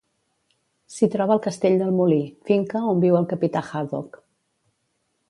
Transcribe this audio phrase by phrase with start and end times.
[0.93, 2.19] S'hi troba el castell del Molí,
[2.51, 4.23] finca on viu el capità Haddock.